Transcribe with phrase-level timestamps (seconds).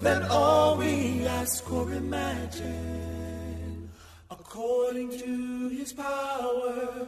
[0.00, 3.90] than all we ask or imagine,
[4.30, 7.06] according to his power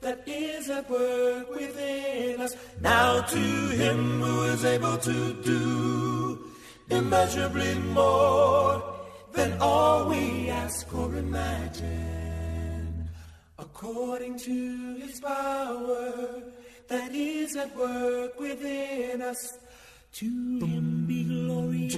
[0.00, 2.56] that is at work within us.
[2.80, 6.38] Now to him who is able to do
[6.88, 8.82] immeasurably more
[9.32, 13.08] than all we ask or imagine,
[13.58, 16.42] according to his power
[16.88, 19.58] that is at work within us.
[20.14, 20.99] To him
[21.68, 21.88] be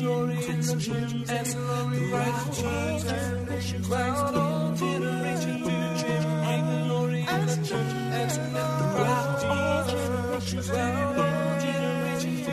[0.00, 7.20] glory in the church and glory the church and generations, throughout all generations, and glory
[7.20, 12.48] in the church and throughout all generations, throughout all generations,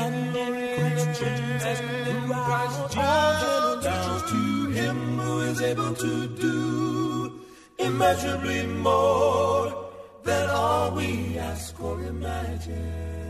[0.00, 1.78] and glory in the church and
[2.26, 4.30] throughout all generations.
[4.30, 7.40] To him who is able to do
[7.78, 9.90] immeasurably more
[10.24, 13.21] than all we ask or imagine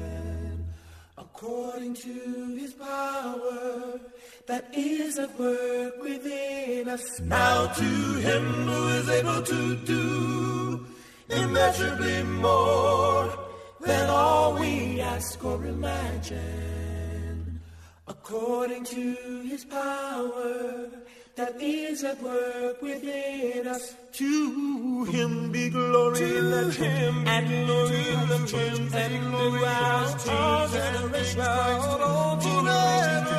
[1.43, 3.98] according to his power
[4.47, 7.21] that is at work within us.
[7.21, 10.87] Now to him who is able to do
[11.29, 13.37] immeasurably more
[13.81, 17.61] than all we ask or imagine,
[18.06, 20.91] according to his power
[21.34, 23.94] that is at work within us.
[24.12, 30.28] To him be glory to the him and glory in the church and glory out
[30.28, 33.31] all generations, all generations,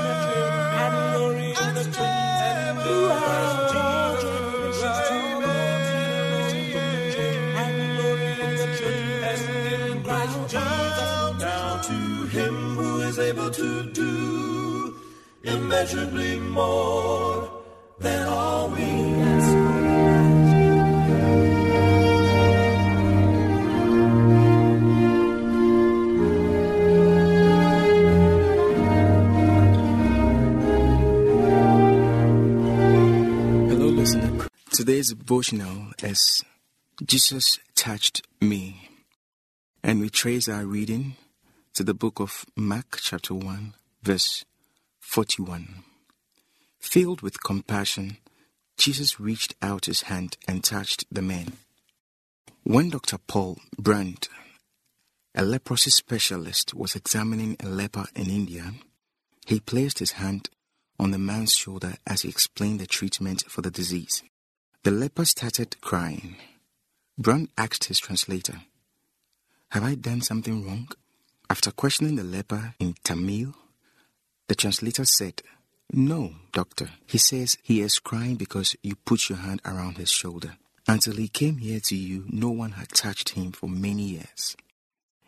[0.81, 5.13] and glory in the church and throughout all generations,
[7.61, 11.39] and glory in the church and in Christ Jesus.
[11.39, 14.95] Now to him who is able to do
[15.43, 17.62] immeasurably more
[18.01, 19.47] all we ask.
[33.69, 34.47] Hello, listener.
[34.71, 36.43] Today's devotional is
[37.05, 38.89] Jesus touched me.
[39.83, 41.17] And we trace our reading
[41.73, 44.45] to the book of Mark, chapter 1, verse
[45.01, 45.83] 41.
[46.83, 48.17] Filled with compassion,
[48.77, 51.53] Jesus reached out his hand and touched the man.
[52.63, 53.17] When Dr.
[53.17, 54.27] Paul Brand,
[55.33, 58.73] a leprosy specialist, was examining a leper in India,
[59.47, 60.49] he placed his hand
[60.99, 64.21] on the man's shoulder as he explained the treatment for the disease.
[64.83, 66.35] The leper started crying.
[67.17, 68.61] Brand asked his translator,
[69.69, 70.89] Have I done something wrong?
[71.49, 73.55] After questioning the leper in Tamil,
[74.47, 75.41] the translator said,
[75.91, 76.89] No, doctor.
[77.05, 80.57] He says he is crying because you put your hand around his shoulder.
[80.87, 84.55] Until he came here to you, no one had touched him for many years.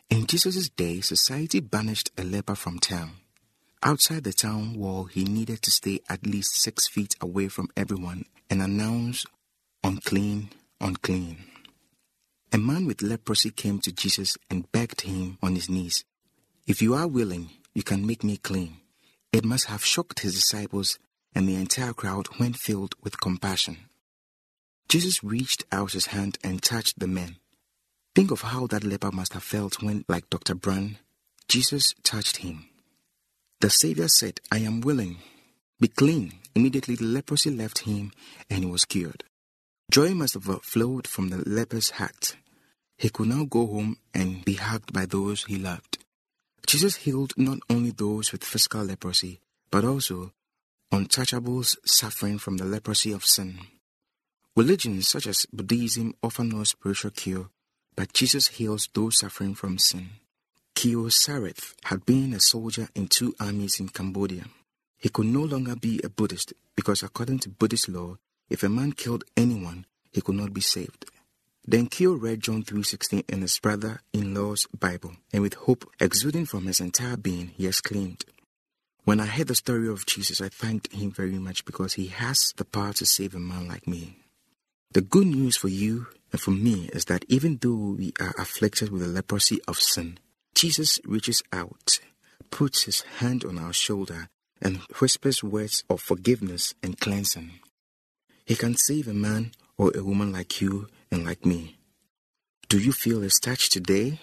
[0.09, 3.11] In Jesus' day, society banished a leper from town.
[3.83, 8.25] Outside the town wall, he needed to stay at least six feet away from everyone
[8.49, 9.25] and announce,
[9.83, 10.49] unclean,
[10.81, 11.37] unclean.
[12.51, 16.03] A man with leprosy came to Jesus and begged him on his knees,
[16.65, 18.77] If you are willing, you can make me clean.
[19.35, 20.97] It must have shocked his disciples
[21.35, 23.79] and the entire crowd when filled with compassion.
[24.87, 27.35] Jesus reached out his hand and touched the man.
[28.15, 30.55] Think of how that leper must have felt when, like Dr.
[30.55, 30.99] Brand,
[31.49, 32.69] Jesus touched him.
[33.59, 35.17] The Savior said, I am willing.
[35.81, 36.35] Be clean.
[36.55, 38.13] Immediately the leprosy left him
[38.49, 39.25] and he was cured.
[39.91, 42.37] Joy must have flowed from the leper's heart.
[42.97, 45.94] He could now go home and be hugged by those he loved.
[46.67, 49.39] Jesus healed not only those with physical leprosy,
[49.71, 50.31] but also
[50.91, 53.59] untouchables suffering from the leprosy of sin.
[54.55, 57.49] Religions such as Buddhism offer no spiritual cure,
[57.95, 60.11] but Jesus heals those suffering from sin.
[60.75, 64.45] Keo Sarith had been a soldier in two armies in Cambodia.
[64.97, 68.17] He could no longer be a Buddhist because, according to Buddhist law,
[68.49, 71.05] if a man killed anyone, he could not be saved.
[71.67, 76.79] Then Keo read John 3.16 in his brother-in-law's Bible, and with hope exuding from his
[76.79, 78.23] entire being, he exclaimed,
[79.03, 82.53] When I heard the story of Jesus, I thanked him very much because he has
[82.57, 84.17] the power to save a man like me.
[84.91, 88.91] The good news for you and for me is that even though we are afflicted
[88.91, 90.19] with the leprosy of sin,
[90.53, 91.99] Jesus reaches out
[92.55, 94.29] puts his hand on our shoulder
[94.61, 97.51] and whispers words of forgiveness and cleansing.
[98.45, 100.87] He can save a man or a woman like you
[101.23, 101.77] like me.
[102.67, 104.19] Do you feel his touch today?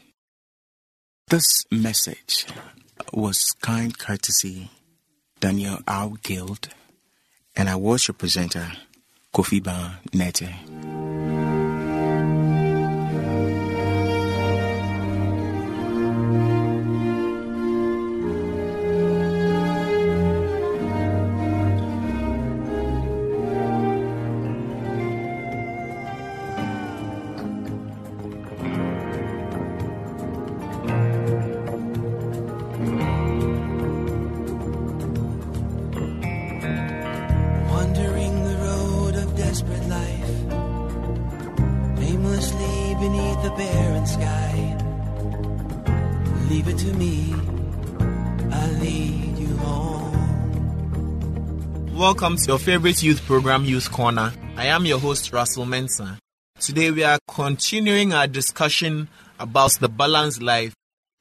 [1.28, 2.46] This message
[3.12, 4.70] was kind courtesy
[5.40, 6.10] Daniel R.
[6.22, 6.68] Guild,
[7.56, 8.72] and I was your presenter,
[9.32, 11.21] Kofi Ba Nete.
[52.12, 54.34] Welcome to your favorite youth program, Youth Corner.
[54.54, 56.18] I am your host, Russell Mensah.
[56.60, 59.08] Today we are continuing our discussion
[59.40, 60.74] about the balanced life,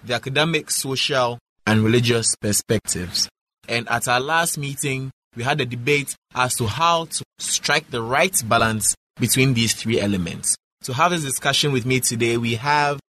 [0.04, 3.30] the academic, social, and religious perspectives.
[3.70, 8.02] And at our last meeting, we had a debate as to how to strike the
[8.02, 10.58] right balance between these three elements.
[10.84, 13.00] To have this discussion with me today, we have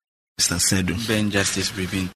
[0.41, 0.61] Mr.
[0.61, 1.09] Sedu.
[1.09, 2.11] Ben Justice Bribin.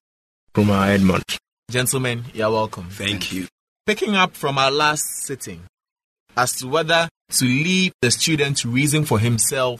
[0.55, 1.25] Kuma Edmond.
[1.69, 2.87] gentlemen, you're welcome.
[2.89, 3.47] Thank you.
[3.87, 5.63] Picking up from our last sitting
[6.35, 9.79] as to whether to leave the student to reason for himself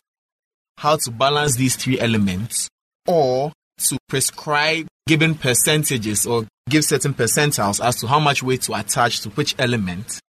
[0.77, 2.69] how to balance these three elements
[3.05, 8.73] or to prescribe given percentages or give certain percentiles as to how much weight to
[8.73, 10.19] attach to which element.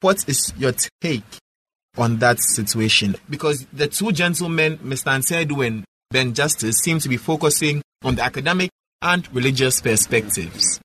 [0.00, 1.24] What is your take
[1.96, 3.16] on that situation?
[3.28, 5.12] Because the two gentlemen, Mr.
[5.12, 8.70] Ansedu and Ben Justice, seem to be focusing on the academic
[9.02, 10.80] and religious perspectives.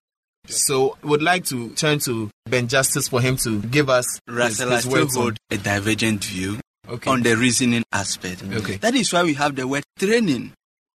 [0.51, 4.35] So, I would like to turn to Ben Justice for him to give us his,
[4.35, 7.09] Russell, his words on- a divergent view Okay.
[7.09, 8.43] on the reasoning aspect.
[8.43, 8.77] Okay.
[8.77, 10.53] That is why we have the word training.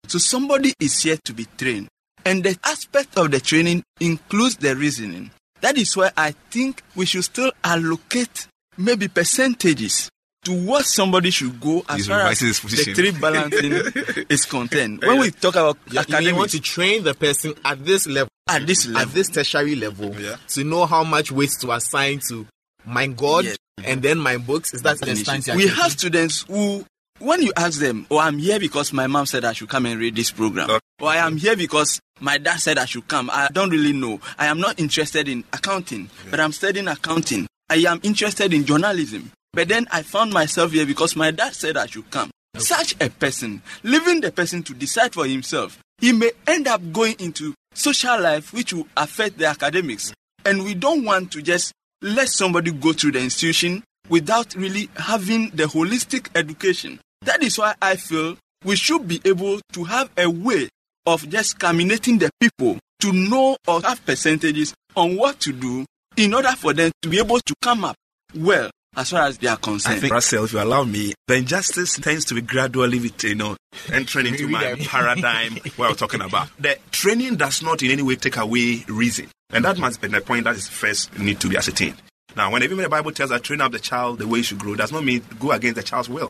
[0.09, 1.89] So somebody is here to be trained.
[2.25, 5.31] And the aspect of the training includes the reasoning.
[5.61, 8.47] That is why I think we should still allocate
[8.77, 10.11] maybe percentages
[10.45, 12.95] to what somebody should go as He's far as his the position.
[12.95, 13.73] three balancing
[14.29, 15.03] is concerned.
[15.03, 18.67] When we talk about You- you want to train the person at this level, at
[18.67, 20.37] this level, at this tertiary level, Yeah.
[20.49, 22.47] to know how much weight to assign to
[22.87, 23.57] my God Yes.
[23.83, 24.75] and then my books.
[24.75, 25.69] Is that the stance we taking?
[25.77, 26.85] have students who
[27.21, 30.01] when you ask them oh i'm here because my mom said i should come and
[30.01, 30.81] read this program Okay.
[31.01, 34.21] or i am here because my dad said i should come i don't really know
[34.37, 39.31] i am not interested in accounting but i'm studying accounting i am interested in journalism
[39.55, 42.31] but then i found myself here because my dad said i should come.
[42.57, 47.17] Such a person leaving the person to decide for himself he may end up going
[47.19, 50.13] into social life which will affect the academics.
[50.45, 51.73] And we don't want to just
[52.03, 57.01] let somebody go through the institution without really having the holistic education.
[57.23, 60.69] That is why I feel we should be able to have a way
[61.07, 65.85] of just caminating the people to know or have percentages on what to do
[66.17, 67.97] in order for them to be able to come up
[68.35, 70.01] well as far as they are I concerned.
[70.01, 73.57] think, Russell, if you allow me, the injustice tends to be gradually, you know,
[73.93, 76.49] entering into my paradigm what we're talking about.
[76.59, 79.29] The training does not in any way take away reason.
[79.51, 81.97] And that must be the point that is first need to be ascertained.
[82.37, 84.59] Now, when even the Bible tells us train up the child the way he should
[84.59, 86.29] grow, does not mean go against the child's will.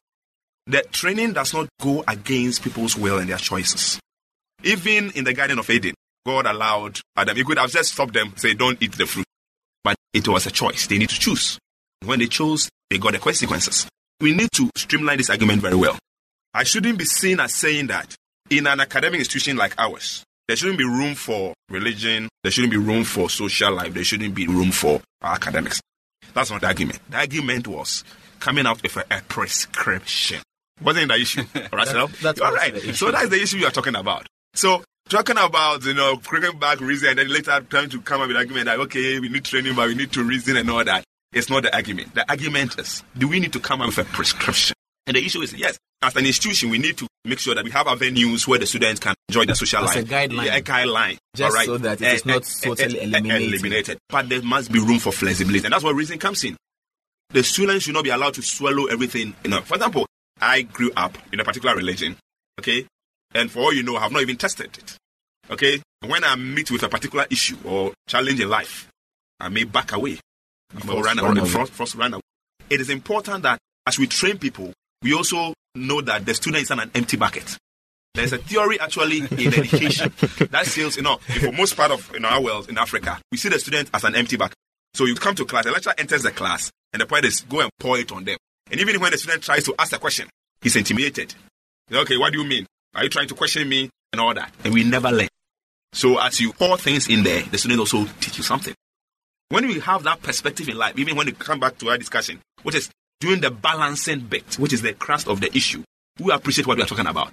[0.66, 4.00] The training does not go against people's will and their choices.
[4.62, 5.94] Even in the Garden of Eden,
[6.26, 7.36] God allowed Adam.
[7.36, 9.26] He could have just stopped them, say, don't eat the fruit.
[9.82, 10.86] But it was a choice.
[10.86, 11.58] They need to choose.
[12.04, 13.88] When they chose, they got the consequences.
[14.20, 15.98] We need to streamline this argument very well.
[16.52, 18.14] I shouldn't be seen as saying that
[18.50, 22.76] in an academic institution like ours, there shouldn't be room for religion, there shouldn't be
[22.76, 25.80] room for social life, there shouldn't be room for academics.
[26.34, 27.00] That's not the argument.
[27.10, 28.04] The argument was
[28.40, 30.42] coming out with a, a prescription.
[30.82, 31.42] Wasn't the issue,
[31.72, 32.08] Russell?
[32.22, 32.72] that's All right.
[32.72, 32.92] the issue.
[32.92, 34.26] So that's the issue you are talking about.
[34.54, 38.28] So talking about you know bringing back reason and then later trying to come up
[38.28, 40.84] with an argument that okay we need training but we need to reason and all
[40.84, 41.04] that.
[41.34, 42.14] It's not the argument.
[42.14, 44.74] The argument is do we need to come up with a prescription?
[45.06, 47.70] And the issue is yes, as an institution we need to make sure that we
[47.72, 50.04] have avenues where the students can enjoy the social a life.
[50.06, 50.46] guideline.
[50.46, 51.16] Yeah, a guideline.
[51.34, 51.66] Just all right?
[51.66, 53.52] so that it is Eh, not eh, totally eh, eh, eliminated.
[53.52, 53.98] eliminated.
[54.08, 56.56] But there must be room for flexibility, and that's where reason comes in.
[57.30, 59.34] The students should not be allowed to swallow everything.
[59.44, 60.06] You know, for example,
[60.40, 62.16] I grew up in a particular religion,
[62.60, 62.86] okay,
[63.34, 64.96] and for all you know, I have not even tested it.
[65.50, 68.88] Okay, when I meet with a particular issue or challenge in life,
[69.40, 70.20] I may back away.
[70.74, 71.40] I may First run run away.
[71.40, 71.48] away.
[71.50, 72.20] First, first away.
[72.70, 76.70] It is important that as we train people, we also know that the student is
[76.70, 77.56] an empty bucket.
[78.14, 80.12] There's a theory actually in education
[80.50, 83.48] that says, you know, for most part of in our world in Africa, we see
[83.48, 84.54] the student as an empty bucket.
[84.94, 87.60] So you come to class, the lecturer enters the class, and the point is go
[87.60, 88.36] and pour it on them.
[88.70, 90.28] And even when the student tries to ask a question,
[90.62, 91.34] he's intimidated.
[91.92, 92.66] Okay, what do you mean?
[92.94, 94.52] Are you trying to question me and all that?
[94.62, 95.28] And we never learn.
[95.92, 98.74] So as you pour things in there, the student also teach you something.
[99.48, 102.40] When we have that perspective in life, even when we come back to our discussion,
[102.62, 105.82] which is doing the balancing bit, which is the crust of the issue,
[106.18, 107.32] we appreciate what we are talking about.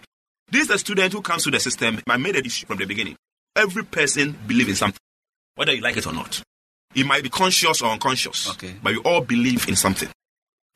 [0.49, 1.99] This is a student who comes to the system.
[2.07, 3.15] I made a issue from the beginning.
[3.55, 4.99] Every person believes in something,
[5.55, 6.41] whether you like it or not.
[6.93, 8.75] It might be conscious or unconscious, Okay.
[8.83, 10.09] but we all believe in something.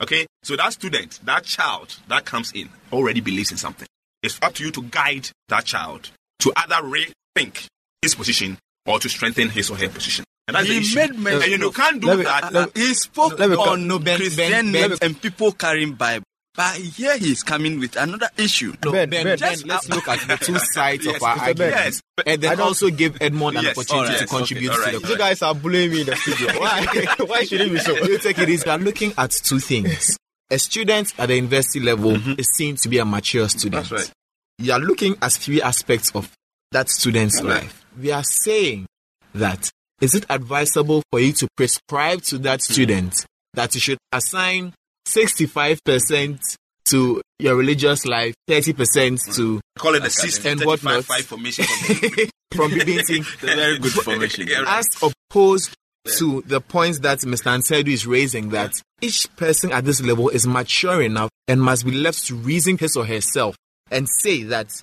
[0.02, 3.88] Okay, so that student, that child that comes in, already believes in something.
[4.24, 7.68] It's up to you to guide that child to either rethink
[8.02, 10.26] his position or to strengthen his or her position.
[10.48, 10.96] And that's He issue.
[10.96, 12.54] made mention and you know, can't do me- that.
[12.54, 16.24] let he spoke let me- on no, Ben- Christian Ben- names and people carrying Bible.
[16.56, 18.74] But here he's coming with another issue.
[18.86, 21.36] No, Ben, ben, Ben, ben, just- let's look at the two sides Yes, of our
[21.36, 21.42] Mr.
[21.42, 21.72] argument.
[21.76, 24.86] Yes, and then I don't- also give Edmond an opportunity alright, to contribute okay, to
[24.88, 25.02] alright.
[25.02, 26.48] the You guys are bullying me in the studio.
[26.60, 26.86] Why?
[27.26, 27.94] Why should it be so?
[28.06, 28.64] You take it easy.
[28.66, 30.18] We are looking at two things.
[30.52, 33.86] A student at the university level is seen to be a mature student.
[33.88, 33.96] Mm-hmm.
[33.96, 34.16] That's right.
[34.60, 36.32] You are looking at three aspects of
[36.72, 37.64] that student's Right.
[37.64, 37.84] life.
[38.00, 38.86] We are saying
[39.34, 39.72] that
[40.02, 44.74] is it advisable for you to prescribe to that student that you should assign
[45.08, 51.04] 65% to your religious life, 30% to Call it the 60 And 35 whatnot.
[51.06, 51.66] 5 formation.
[52.56, 53.24] from BBT.
[53.40, 54.48] Very good formation.
[54.48, 54.80] Yeah, right.
[54.80, 55.76] as opposed
[56.18, 57.58] to the points that Mr.
[57.58, 61.92] Ansedu is raising that each person at this level is mature enough and must be
[61.92, 63.56] left to reason his or herself
[63.90, 64.82] and say that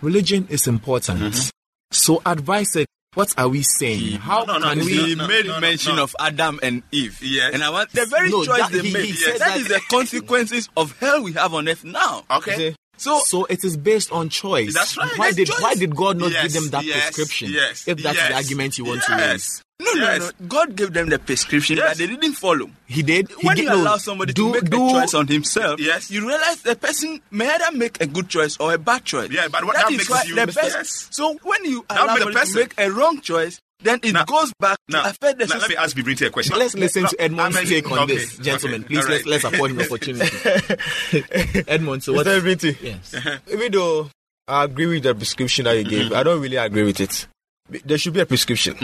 [0.00, 1.20] religion is important.
[1.20, 1.48] Mm-hmm.
[1.90, 2.86] So advise it.
[3.14, 4.18] What are we saying?
[4.18, 4.92] How no, no, can no, we?
[4.92, 7.20] He no, made mention of Adam and Eve.
[7.22, 7.54] Yes.
[7.54, 9.04] And I want the very choice that- they he- made.
[9.04, 12.24] he said that that- is the consequences of hell we have on earth now.
[12.30, 12.74] Okay.
[12.96, 14.72] So So it is based on choice.
[14.74, 15.10] That's right.
[15.18, 15.60] Why That's did choice.
[15.62, 17.50] why did God not Yes, give them that yes, prescription?
[17.52, 19.30] yes, if that's the yes, argument you want to yes.
[19.32, 19.62] raise.
[19.80, 20.32] No, no, Yes.
[20.40, 20.46] no.
[20.46, 21.90] God gave them the prescription, Yes.
[21.90, 22.70] but they didn't follow.
[22.86, 23.28] He did.
[23.28, 25.80] He when did you no, allow somebody do, to make do, a choice on himself,
[25.80, 26.10] Yes.
[26.10, 29.30] you realize the person may either make a good choice or a bad choice.
[29.30, 30.58] Yeah, but what that that is makes why you- the best.
[30.62, 31.08] Yes.
[31.10, 34.12] So when you That allow the somebody to person- make a wrong choice, then it
[34.12, 36.56] Now- goes back to Now, affect the now, let me ask Bibrinti a question.
[36.58, 38.84] Let's listen No, to Edmond's I mean, take on okay, this, gentlemen.
[38.84, 41.64] okay, Please all let's, let's afford him the opportunity.
[41.68, 42.26] Edmond, so what?
[42.26, 42.42] Mr.
[42.44, 43.14] Binti, Yes.
[43.52, 44.08] even though
[44.48, 47.26] I agree with the prescription that you gave, I don't really agree with it.
[47.68, 48.76] There should be a prescription.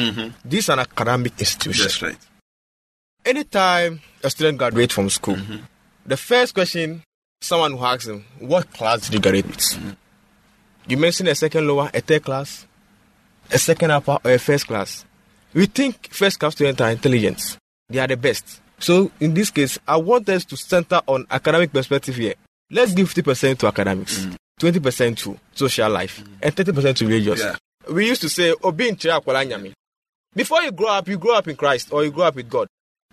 [0.45, 1.85] This is an academic institution.
[1.85, 2.17] That's right.
[3.25, 5.59] Anytime a student graduates from school, mm-hmm.
[6.07, 7.03] the first question
[7.41, 9.59] someone will ask him, What class did you graduate with?
[9.59, 9.91] Mm-hmm.
[10.89, 12.67] You mentioned a second lower, a third class,
[13.51, 15.05] a second upper, or a first class.
[15.53, 17.59] We think first class students are intelligent,
[17.89, 18.61] they are the best.
[18.79, 22.35] So, in this case, I want us to center on academic perspective here.
[22.71, 24.37] Let's give 50% to academics, mm.
[24.59, 26.29] 20% to social life, mm.
[26.43, 27.41] and 30% to religious.
[27.41, 27.57] Yeah.
[27.91, 29.73] We used to say, Obi nkyerɛ akwara.
[30.35, 32.69] Before you grow up, you grow up in Christ or you grow up with God.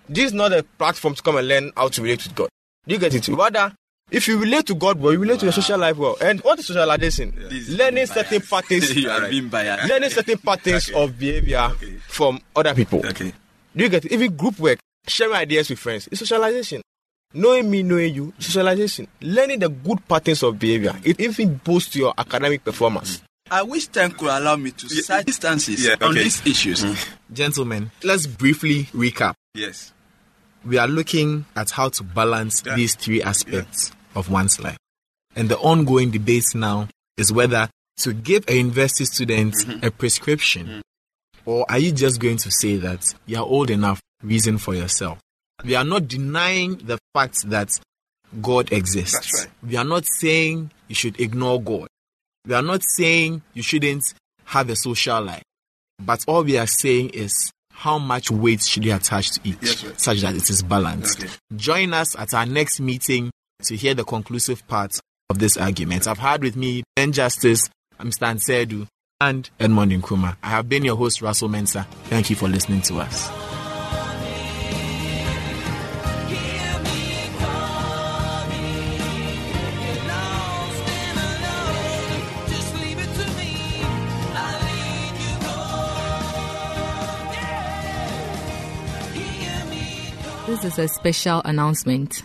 [0.07, 2.50] This is not a platform to come and learn how to relate with God.
[2.86, 3.27] Do you get it?
[3.27, 3.74] Rather,
[4.12, 6.15] if you relate to God well, you relate to your social life well.
[6.22, 7.34] And what is socialization?
[7.50, 9.89] This is Learning certain patterns, you are being biased.
[9.89, 11.69] learning certain patterns of behavior
[12.07, 13.05] from other people.
[13.05, 13.34] Okay.
[13.75, 14.12] Do you get it?
[14.12, 16.81] Even group work, sharing ideas with friends, is socialization.
[17.34, 19.07] Knowing me, knowing you, socialization.
[19.22, 23.22] Learning the good patterns of behavior, it even boosts your academic performance.
[23.49, 26.83] I wish time could allow me to cite instances Yeah, on these issues.
[26.83, 27.09] Mm.
[27.33, 29.35] Gentlemen, let's briefly recap.
[29.53, 29.93] Yes.
[30.65, 32.75] We are looking at how to balance Yeah.
[32.75, 34.77] these three aspects of one's life.
[35.35, 39.85] And the ongoing debate now is whether to give a university student mm-hmm.
[39.85, 40.81] a prescription mm.
[41.45, 45.19] or are you just going to say that you're old enough, reason for yourself?
[45.63, 47.69] We are not denying the fact that
[48.41, 49.13] God exists.
[49.13, 49.53] That's right.
[49.63, 51.87] We are not saying you should ignore God.
[52.47, 54.13] We are not saying you shouldn't
[54.45, 55.43] have a social life.
[55.99, 59.85] But all we are saying is how much weight should you attach to each Yes,
[59.97, 61.23] such that it is balanced.
[61.23, 61.33] Okay.
[61.57, 63.31] Join us at our next meeting
[63.63, 64.97] to hear the conclusive part
[65.29, 66.07] of this argument.
[66.07, 68.33] I've had with me Ben Justice, Mr.
[68.33, 68.87] Ansedu,
[69.19, 70.37] and Edmond Nkrumah.
[70.41, 71.85] I have been your host, Russell Mensah.
[72.05, 73.46] Thank you for listening to us.
[90.67, 92.24] Is a special announcement.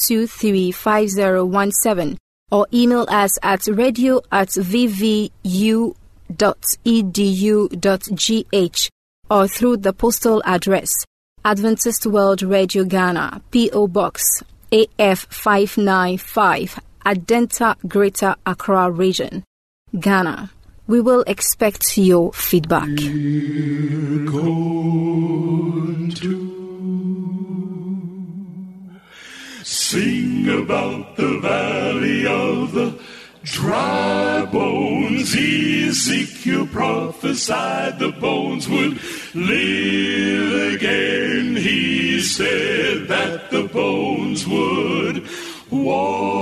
[2.55, 5.29] or email us at radio at vvu.edu.gh
[9.29, 10.89] or through the postal address
[11.43, 13.89] Adventist World Radio Ghana, P.O.
[13.89, 19.43] Box AF595, Adenta Greater Accra Region,
[19.99, 20.49] Ghana.
[20.87, 22.87] We will expect your feedback.
[29.77, 32.97] Sing about the valley of the
[33.43, 35.35] dry bones.
[35.35, 38.97] Ezekiel prophesied the bones would
[39.35, 41.57] live again.
[41.57, 45.27] He said that the bones would
[45.69, 46.34] walk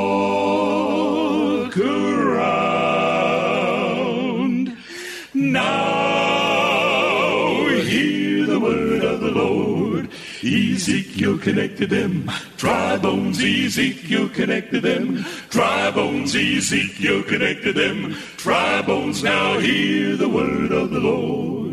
[11.43, 12.31] connected them.
[12.57, 15.25] Dry bones, Ezekiel connected them.
[15.50, 18.15] Dry bones, Ezekiel connected them.
[18.38, 21.72] Dry bones, now hear the word of the Lord.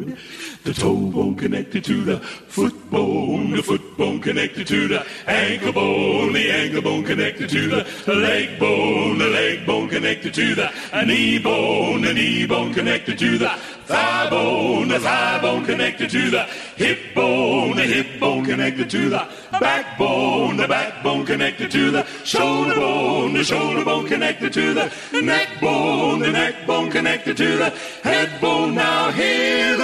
[0.71, 5.73] The toe bone connected to the foot bone, the foot bone connected to the ankle
[5.73, 10.71] bone, the ankle bone connected to the leg bone, the leg bone connected to the
[11.05, 13.49] knee bone, the knee bone connected to the
[13.87, 16.45] thigh bone, the thigh bone connected to the
[16.77, 22.77] hip bone, the hip bone connected to the backbone, the backbone connected to the shoulder
[22.77, 24.87] bone, the shoulder bone connected to the
[25.21, 27.71] neck bone, the neck bone connected to the
[28.05, 28.77] head bone.
[28.77, 29.77] Now hear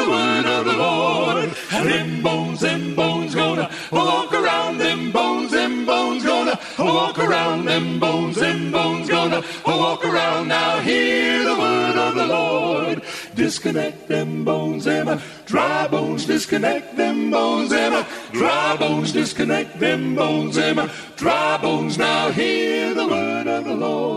[1.86, 8.00] them bones, them bones gonna walk around them bones, them bones gonna walk around them
[8.00, 10.48] bones, them bones gonna walk around.
[10.48, 13.02] Now hear the word of the Lord.
[13.34, 20.56] Disconnect them bones, them dry bones, disconnect them bones, them dry bones, disconnect them bones,
[20.56, 21.98] them dry bones.
[21.98, 24.15] Now hear the word of the Lord.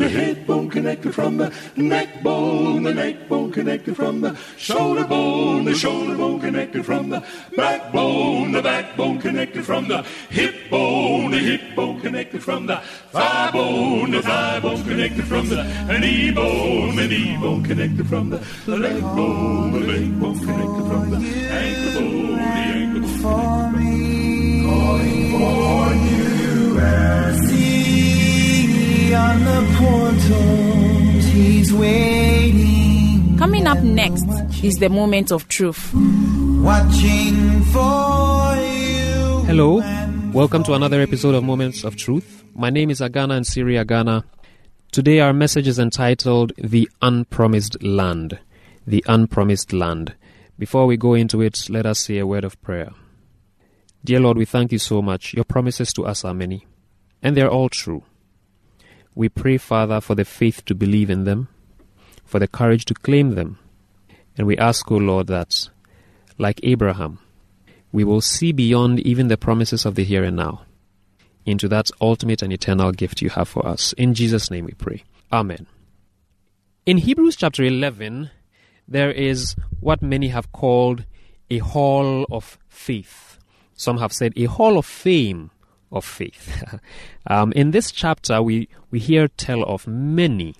[0.00, 5.04] The head bone connected from the neck bone, the neck bone connected from the shoulder
[5.04, 7.22] bone, the shoulder bone connected from the
[7.54, 12.76] backbone, the backbone connected from the hip bone, the hip bone connected from the
[13.12, 15.64] thigh bone, the thigh bone connected from the
[15.98, 21.10] knee bone, the knee bone connected from the leg bone, the leg bone connected from
[21.10, 21.16] the
[21.50, 27.49] ankle bone, the ankle bone for me, calling for you as
[29.10, 33.36] he on the portals, he's waiting.
[33.36, 34.24] Coming up next
[34.62, 35.92] is the moment of truth.
[36.62, 39.44] Watching for you.
[39.46, 39.82] Hello,
[40.32, 42.44] welcome to another episode of Moments of Truth.
[42.54, 44.22] My name is Agana and Siri Agana.
[44.92, 48.38] Today our message is entitled The Unpromised Land.
[48.86, 50.14] The Unpromised Land.
[50.56, 52.90] Before we go into it, let us say a word of prayer.
[54.04, 55.34] Dear Lord, we thank you so much.
[55.34, 56.64] Your promises to us are many,
[57.22, 58.04] and they are all true.
[59.14, 61.48] We pray, Father, for the faith to believe in them,
[62.24, 63.58] for the courage to claim them,
[64.36, 65.68] and we ask, O Lord, that,
[66.38, 67.18] like Abraham,
[67.92, 70.62] we will see beyond even the promises of the here and now
[71.46, 73.92] into that ultimate and eternal gift you have for us.
[73.94, 75.04] In Jesus' name we pray.
[75.32, 75.66] Amen.
[76.86, 78.30] In Hebrews chapter 11,
[78.86, 81.04] there is what many have called
[81.50, 83.38] a hall of faith.
[83.74, 85.50] Some have said a hall of fame
[85.92, 86.80] of faith.
[87.26, 90.54] um, in this chapter, we, we hear tell of many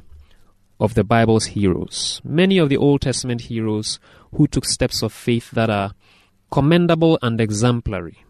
[0.78, 4.00] of the Bible's heroes, many of the Old Testament heroes
[4.34, 5.92] who took steps of faith that are
[6.50, 8.24] commendable and exemplary.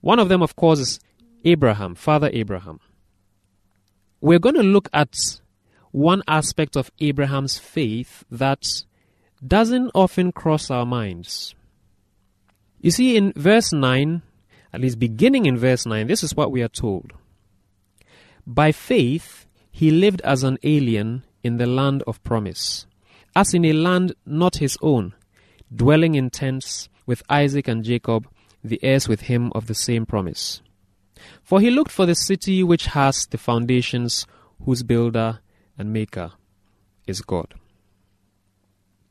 [0.00, 1.00] One of them, of course, is
[1.44, 2.80] Abraham, Father Abraham.
[4.20, 5.14] We're going to look at
[5.92, 8.64] one aspect of Abraham's faith that
[9.46, 11.54] doesn't often cross our minds.
[12.80, 14.22] You see, in verse 9,
[14.72, 17.12] at least beginning in verse 9, this is what we are told.
[18.46, 22.86] By faith, he lived as an alien in the land of promise,
[23.36, 25.14] as in a land not his own,
[25.74, 28.26] dwelling in tents with Isaac and Jacob,
[28.62, 30.62] the heirs with him of the same promise.
[31.42, 34.26] For he looked for the city which has the foundations,
[34.64, 35.40] whose builder
[35.76, 36.32] and maker
[37.06, 37.54] is God.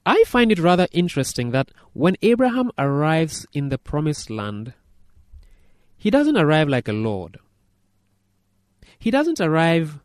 [0.06, 4.74] I find it rather interesting that when Abraham arrives in the promised land,
[5.98, 7.40] he doesn't arrive like a lord.
[9.00, 10.00] He doesn't arrive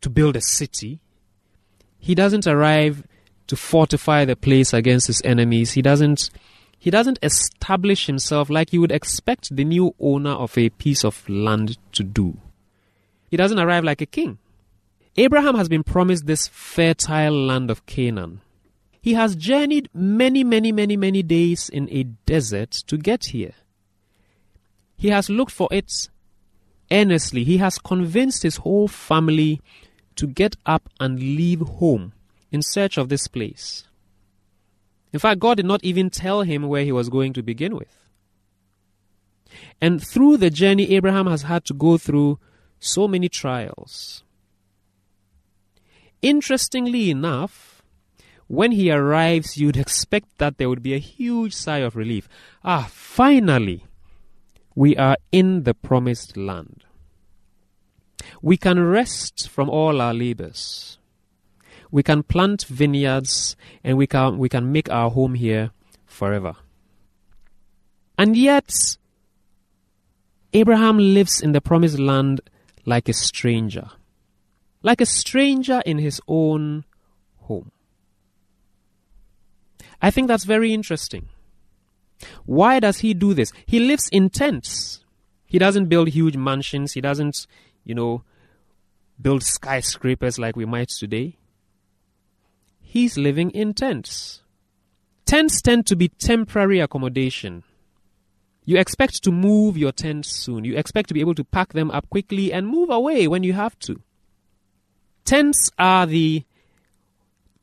[0.00, 1.00] to build a city.
[1.98, 3.04] He doesn't arrive
[3.48, 5.72] to fortify the place against his enemies.
[5.72, 6.30] He doesn't
[6.80, 11.28] he doesn't establish himself like you would expect the new owner of a piece of
[11.28, 12.38] land to do.
[13.28, 14.38] He doesn't arrive like a king.
[15.16, 18.42] Abraham has been promised this fertile land of Canaan.
[19.00, 23.54] He has journeyed many, many, many, many days in a desert to get here.
[24.98, 26.08] He has looked for it
[26.90, 27.44] earnestly.
[27.44, 29.62] He has convinced his whole family
[30.16, 32.12] to get up and leave home
[32.50, 33.84] in search of this place.
[35.12, 37.96] In fact, God did not even tell him where he was going to begin with.
[39.80, 42.38] And through the journey, Abraham has had to go through
[42.80, 44.24] so many trials.
[46.20, 47.82] Interestingly enough,
[48.48, 52.28] when he arrives, you'd expect that there would be a huge sigh of relief.
[52.64, 53.84] Ah, finally,
[54.78, 56.84] we are in the promised land.
[58.40, 61.00] We can rest from all our labors.
[61.90, 65.72] We can plant vineyards and we can, we can make our home here
[66.06, 66.54] forever.
[68.16, 68.96] And yet,
[70.52, 72.40] Abraham lives in the promised land
[72.86, 73.90] like a stranger,
[74.84, 76.84] like a stranger in his own
[77.38, 77.72] home.
[80.00, 81.30] I think that's very interesting.
[82.44, 83.52] Why does he do this?
[83.66, 85.04] He lives in tents.
[85.46, 86.92] He doesn't build huge mansions.
[86.92, 87.46] He doesn't,
[87.84, 88.22] you know,
[89.20, 91.36] build skyscrapers like we might today.
[92.80, 94.42] He's living in tents.
[95.26, 97.62] Tents tend to be temporary accommodation.
[98.64, 100.64] You expect to move your tents soon.
[100.64, 103.52] You expect to be able to pack them up quickly and move away when you
[103.54, 104.00] have to.
[105.24, 106.44] Tents are the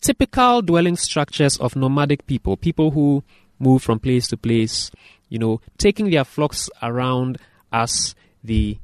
[0.02, 3.24] typical dwelling structures of nomadic people, people who
[3.60, 4.92] move from place to place,
[5.30, 7.38] you know, taking their flocks around
[7.72, 8.78] as the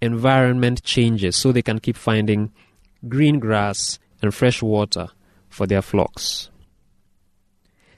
[0.00, 2.52] environment changes so they can keep finding
[3.08, 5.08] green grass and fresh water
[5.48, 6.50] for their flocks.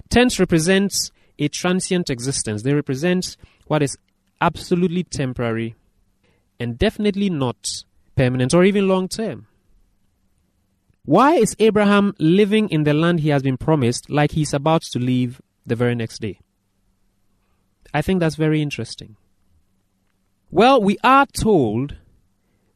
[0.08, 2.62] Tents represent a transient existence.
[2.62, 3.96] They represent what is
[4.40, 5.76] absolutely temporary
[6.58, 7.84] and definitely not
[8.16, 9.46] permanent or even long term.
[11.04, 14.98] Why is Abraham living in the land he has been promised like he's about to
[14.98, 16.40] leave the very next day?
[17.92, 19.16] I think that's very interesting.
[20.50, 21.96] Well, we are told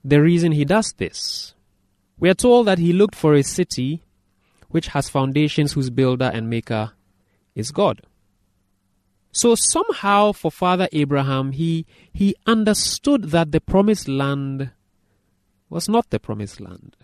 [0.05, 1.55] the reason he does this.
[2.19, 4.03] We are told that he looked for a city
[4.69, 6.93] which has foundations whose builder and maker
[7.55, 8.03] is God.
[9.33, 14.71] So somehow for Father Abraham, he, he understood that the promised land
[15.69, 16.97] was not the promised land.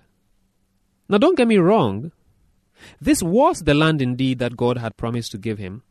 [1.09, 2.13] Now don't get me wrong.
[3.01, 5.83] This was the land indeed that God had promised to give him.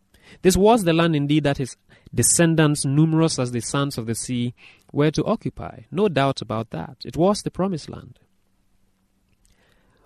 [0.41, 1.75] This was the land indeed that his
[2.13, 4.53] descendants, numerous as the sands of the sea,
[4.91, 5.81] were to occupy.
[5.91, 6.97] No doubt about that.
[7.05, 8.19] It was the promised land.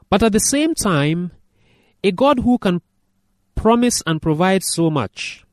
[0.10, 1.32] But at the same time,
[2.04, 2.82] a God who can
[3.56, 5.46] promise and provide so much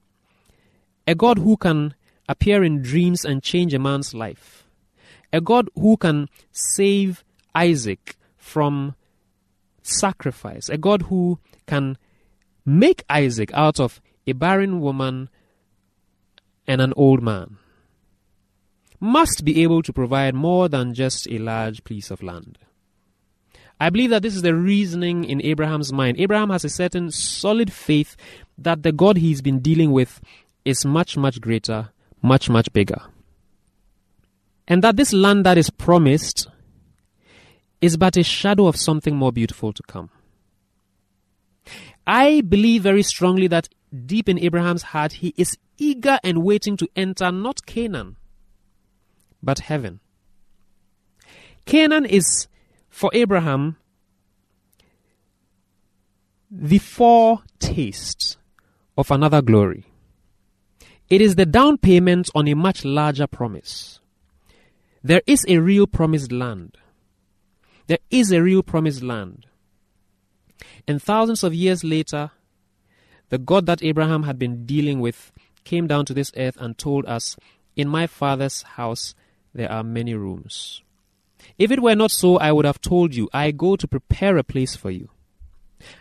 [1.06, 1.94] a God who can
[2.28, 4.64] appear in dreams and change a man's life,
[5.32, 8.94] a God who can save Isaac from
[9.90, 11.96] sacrifice, a God who can
[12.64, 15.28] make Isaac out of a barren woman
[16.66, 17.56] and an old man,
[19.00, 22.58] must be able to provide more than just a large piece of land.
[23.80, 26.20] I believe that this is the reasoning in Abraham's mind.
[26.20, 28.14] Abraham has a certain solid faith
[28.58, 30.20] that the God he's been dealing with
[30.66, 31.88] is much, much greater,
[32.20, 33.00] much, much bigger.
[34.68, 36.46] And that this land that is promised
[37.80, 40.10] is but a shadow of something more beautiful to come.
[42.06, 43.68] I believe very strongly that
[44.06, 48.16] deep in Abraham's heart, he is eager and waiting to enter not Canaan,
[49.42, 50.00] but heaven.
[51.66, 52.48] Canaan is,
[52.88, 53.76] for Abraham,
[56.50, 58.36] the foretaste
[58.98, 59.86] of another glory.
[61.08, 64.00] It is the down payment on a much larger promise.
[65.02, 66.76] There is a real promised land.
[67.90, 69.46] There is a real promised land.
[70.86, 72.30] And thousands of years later,
[73.30, 75.32] the God that Abraham had been dealing with
[75.64, 77.36] came down to this earth and told us,
[77.74, 79.16] In my father's house
[79.52, 80.82] there are many rooms.
[81.58, 84.44] If it were not so, I would have told you, I go to prepare a
[84.44, 85.08] place for you.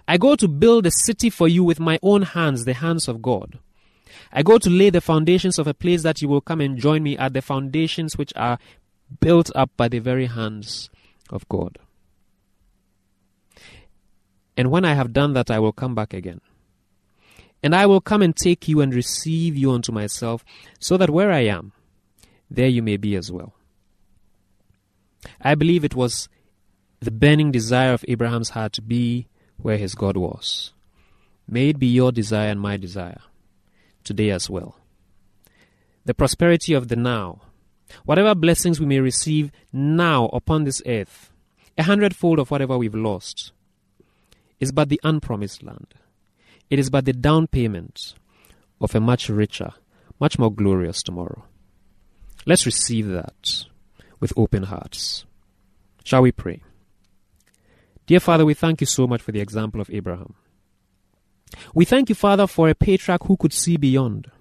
[0.08, 3.24] I go to build a city for you with my own hands, the hands of
[3.24, 3.58] God.
[4.32, 7.02] I go to lay the foundations of a place that you will come and join
[7.02, 8.60] me at the foundations which are
[9.20, 10.92] built up by the very hands
[11.30, 11.78] of God.
[14.58, 16.42] And when I have done that, I will come back again.
[17.64, 20.44] And I will come and take you and receive you unto myself,
[20.80, 21.74] so that where I am,
[22.50, 23.54] there you may be as well.
[25.42, 26.30] I believe it was
[27.00, 30.74] the burning desire of Abraham's heart to be where his God was.
[31.48, 33.22] May it be your desire and my desire
[34.04, 34.76] today as well.
[36.06, 37.42] The prosperity of the now,
[38.06, 41.32] whatever blessings we may receive now upon this earth,
[41.78, 43.52] a hundredfold of whatever we've lost,
[44.60, 45.94] is but the unpromised land.
[46.70, 48.14] It is but the down payment
[48.82, 49.74] of a much richer,
[50.20, 51.44] much more glorious tomorrow.
[52.46, 53.66] Let's receive that
[54.20, 55.26] with open hearts.
[56.04, 56.62] Shall we pray?
[58.06, 60.34] Dear Father, we thank you so much for the example of Abraham.
[61.74, 64.32] We thank you, Father, for a patriarch who could see beyond.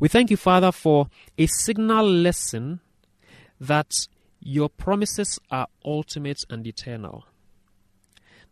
[0.00, 2.80] We thank you, Father, for a signal lesson
[3.60, 3.92] that
[4.40, 7.26] your promises are ultimate and eternal.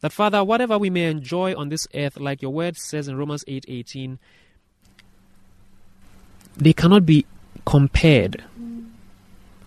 [0.00, 3.44] That Father, whatever we may enjoy on this earth, like your word says in Romans
[3.48, 4.18] 8:18,
[6.56, 7.24] they cannot be
[7.64, 8.44] compared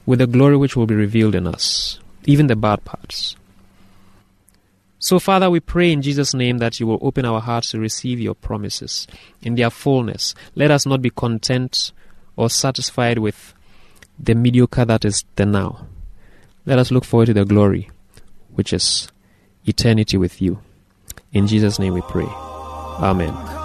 [0.06, 3.36] with the glory which will be revealed in us, even the bad parts.
[5.02, 8.20] So, Father, we pray in Jesus' name that you will open our hearts to receive
[8.20, 9.08] your promises
[9.42, 10.36] in their fullness.
[10.54, 11.92] Let us not be content
[12.36, 13.56] or satisfied with
[14.20, 15.88] the mediocre that is the now.
[16.68, 17.90] Let us look forward to the glory,
[18.54, 19.08] which is
[19.66, 20.62] eternity with you.
[21.34, 22.28] In Jesus' name we pray.
[22.28, 23.61] Amen.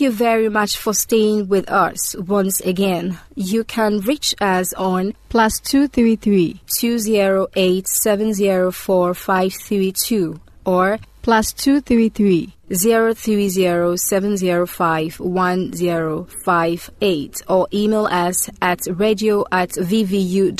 [0.00, 3.18] Thank you very much for staying with us once again.
[3.34, 9.12] You can reach us on plus two three three two zero eight seven zero four
[9.12, 15.70] five three two or plus two three three zero three zero seven zero five one
[15.74, 20.56] zero five eight or email us at radio at vvu.edu.gh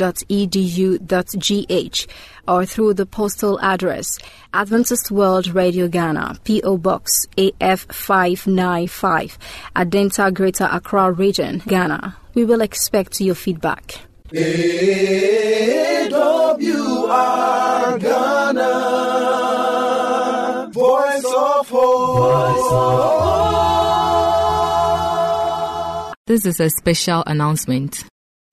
[2.51, 4.19] or through the postal address
[4.53, 6.79] Adventist World Radio Ghana, P.O.
[6.79, 9.39] Box AF 595,
[9.77, 12.17] Adenta Greater Accra Region, Ghana.
[12.35, 14.01] We will expect your feedback.
[14.33, 16.11] AWR
[18.01, 18.71] Ghana,
[20.73, 22.41] voice of hope.
[26.27, 28.05] This is a special announcement.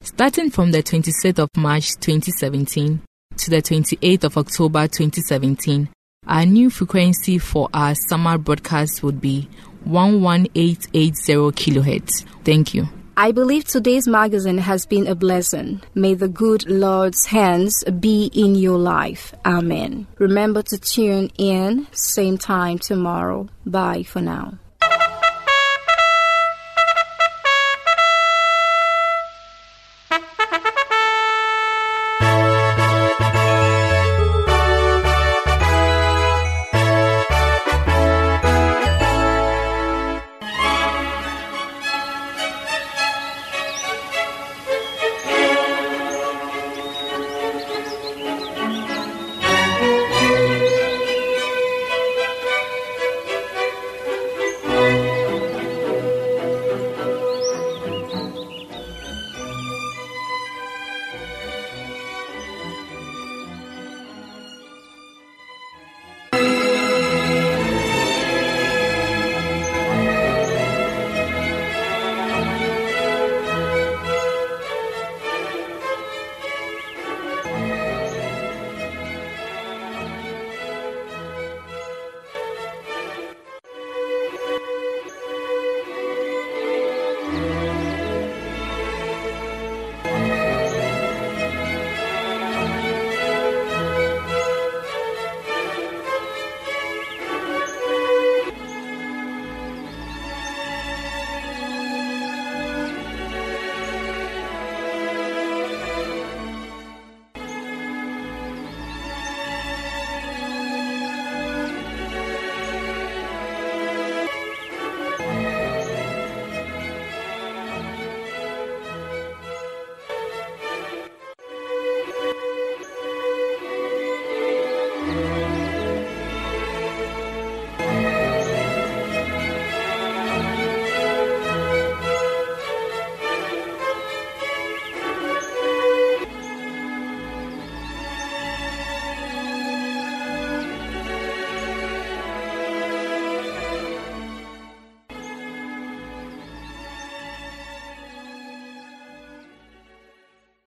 [0.03, 3.01] Starting from the 26th of March 2017
[3.37, 5.89] to the 28th of October 2017,
[6.27, 9.47] our new frequency for our summer broadcast would be
[9.85, 11.11] 11880
[11.51, 12.25] kHz.
[12.43, 12.87] Thank you.
[13.15, 15.81] I believe today's magazine has been a blessing.
[15.95, 19.33] May the good Lord's hands be in your life.
[19.43, 20.05] Amen.
[20.19, 23.49] Remember to tune in, same time tomorrow.
[23.65, 24.59] Bye for now.